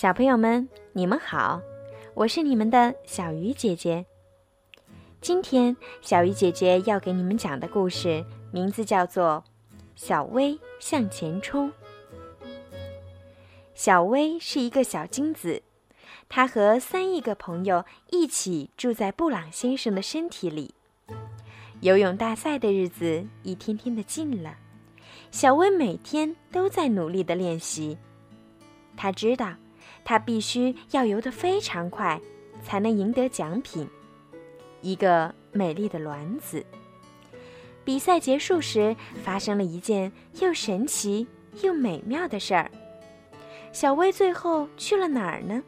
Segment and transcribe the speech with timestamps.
[0.00, 1.60] 小朋友们，你们好，
[2.14, 4.06] 我是你们的小鱼姐姐。
[5.20, 9.42] 今天，小鱼姐姐要给你们讲的故事名字叫做
[9.96, 11.68] 《小薇向前冲》。
[13.74, 15.60] 小薇是一个小精子，
[16.28, 20.76] 她和三亿个朋友一起住在布朗先生的身体里。
[21.80, 24.58] 游泳大赛的日子一天天的近了，
[25.32, 27.98] 小薇每天都在努力的练习。
[28.96, 29.52] 她知道。
[30.08, 32.18] 他必须要游得非常快，
[32.62, 33.86] 才能赢得奖品——
[34.80, 36.64] 一个美丽的卵子。
[37.84, 41.26] 比赛结束时，发生了一件又神奇
[41.60, 42.70] 又美妙的事儿。
[43.70, 45.62] 小薇最后去了哪儿呢？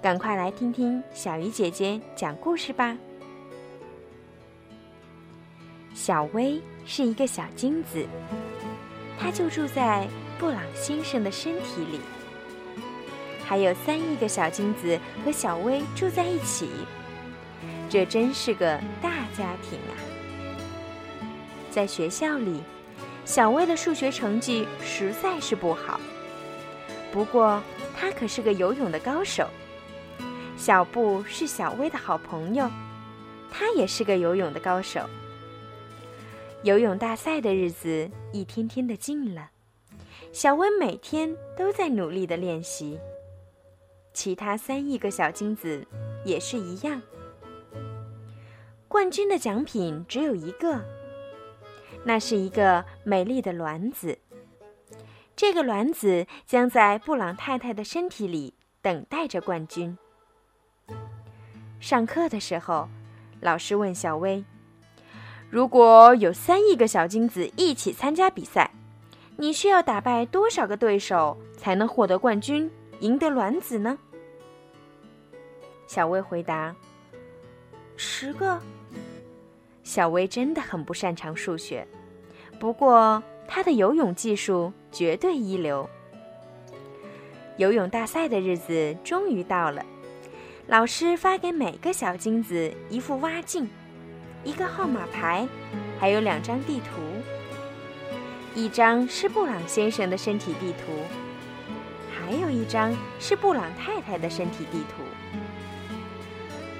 [0.00, 2.96] 赶快来听听小鱼姐姐讲故事吧。
[5.92, 8.06] 小薇是一个小精子，
[9.18, 12.00] 她就住在布朗先生的身体里。
[13.46, 16.68] 还有三亿个小精子和小薇住在一起，
[17.88, 19.94] 这真是个大家庭啊！
[21.70, 22.60] 在学校里，
[23.24, 26.00] 小薇的数学成绩实在是不好。
[27.12, 27.62] 不过，
[27.96, 29.46] 她可是个游泳的高手。
[30.56, 32.68] 小布是小薇的好朋友，
[33.50, 35.00] 他也是个游泳的高手。
[36.62, 39.50] 游泳大赛的日子一天天的近了，
[40.32, 42.98] 小薇每天都在努力的练习。
[44.16, 45.86] 其他三亿个小精子
[46.24, 47.02] 也是一样。
[48.88, 50.82] 冠军的奖品只有一个，
[52.02, 54.18] 那是一个美丽的卵子。
[55.36, 59.98] 这个卵子将在布朗太太的身体里等待着冠军。
[61.78, 62.88] 上课的时候，
[63.42, 64.42] 老师问小薇
[65.50, 68.70] ：“如果有三亿个小精子一起参加比赛，
[69.36, 72.70] 你需要打败多少个对手才能获得冠军，
[73.00, 73.98] 赢得卵子呢？”
[75.86, 76.74] 小薇回答
[77.96, 78.60] ：“十个。”
[79.84, 81.86] 小薇真的很不擅长数学，
[82.58, 85.88] 不过她的游泳技术绝对一流。
[87.56, 89.86] 游泳大赛的日子终于到了，
[90.66, 93.70] 老师发给每个小金子一副蛙镜、
[94.42, 95.46] 一个号码牌，
[95.98, 97.00] 还有两张地图。
[98.54, 100.92] 一张是布朗先生的身体地图，
[102.26, 105.04] 还有一张是布朗太太的身体地图。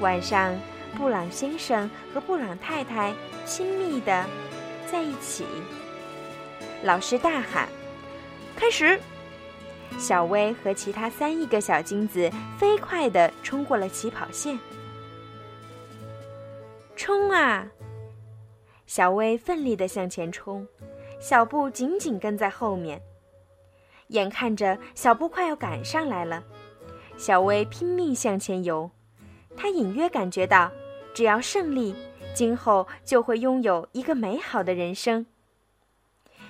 [0.01, 0.53] 晚上，
[0.99, 3.15] 布朗先生和布朗太太
[3.45, 4.27] 亲密的
[4.91, 5.47] 在一起。
[6.83, 7.69] 老师大喊
[8.57, 8.99] ：“开始！”
[9.99, 14.59] 小薇和其他三亿个小精子飞快地冲过了起跑线。
[16.97, 17.65] 冲啊！
[18.87, 20.67] 小薇奋力地向前冲，
[21.21, 23.01] 小布紧紧跟在后面。
[24.09, 26.45] 眼看着小布快要赶上来了，
[27.17, 28.91] 小薇拼命向前游。
[29.57, 30.71] 他隐约感觉到，
[31.15, 31.95] 只要胜利，
[32.35, 35.27] 今后就会拥有一个美好的人生。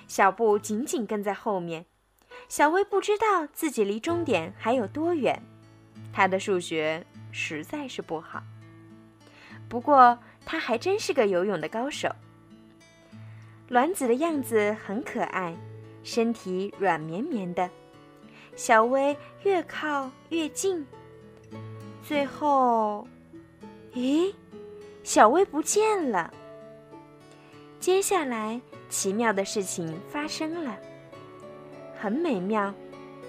[0.07, 1.85] 小布紧紧跟在后面，
[2.47, 5.41] 小薇不知道自己离终点还有多远，
[6.13, 8.43] 他的数学实在是不好。
[9.69, 12.09] 不过他还真是个游泳的高手。
[13.69, 15.53] 卵子的样子很可爱，
[16.07, 17.69] 身体软绵绵的，
[18.55, 19.13] 小薇
[19.43, 20.87] 越靠越近。
[22.01, 23.05] 最后，
[23.93, 24.33] 咦，
[25.03, 26.33] 小薇不见了。
[27.81, 30.77] 接下来，奇妙的事情发生了，
[31.99, 32.73] 很美妙，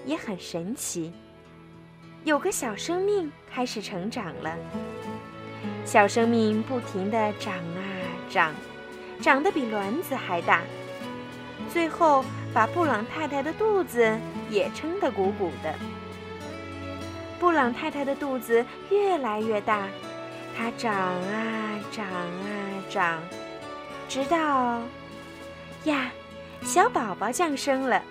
[0.06, 1.12] 也很神奇。
[2.22, 4.56] 有个小生命开始成长了，
[5.84, 7.82] 小生命不停地长啊
[8.30, 8.54] 长，
[9.20, 10.62] 长得比卵子还大，
[11.72, 14.18] 最后把布朗太太的肚子
[14.50, 15.74] 也撑得鼓鼓的。
[17.38, 19.86] 布朗太太的肚子越来越大，
[20.56, 23.22] 它长啊长啊长，
[24.08, 24.80] 直到
[25.84, 26.10] 呀，
[26.62, 28.02] 小宝宝降生了，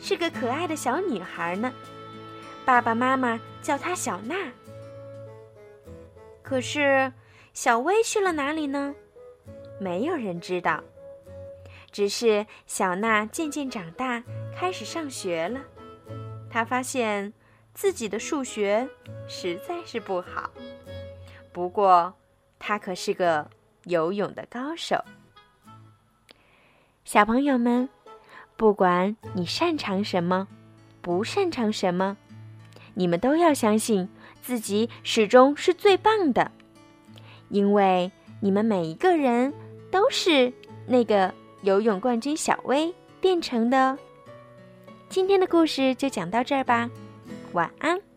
[0.00, 1.72] 是个可爱的小女孩呢。
[2.64, 4.36] 爸爸妈妈叫她小娜。
[6.42, 7.12] 可是，
[7.54, 8.94] 小薇去了哪里呢？
[9.80, 10.80] 没有人知道。
[11.90, 14.22] 只是小娜渐渐长大，
[14.56, 15.60] 开始上学了。
[16.50, 17.32] 她发现。
[17.72, 18.86] 自己的数学
[19.28, 20.50] 实在是不好，
[21.52, 22.12] 不过
[22.58, 23.48] 她可是个
[23.84, 25.02] 游泳的高手。
[27.04, 27.88] 小朋友们，
[28.56, 30.48] 不管你擅长什么，
[31.00, 32.16] 不擅长什么，
[32.94, 34.08] 你们都要相信
[34.42, 36.50] 自己始终是最棒的，
[37.50, 38.10] 因为
[38.40, 39.54] 你们每一个人
[39.92, 40.52] 都是
[40.86, 43.96] 那个游泳冠军小薇变成的。
[45.08, 46.88] 今天的故事就讲到这儿吧。
[47.52, 48.09] 晚安。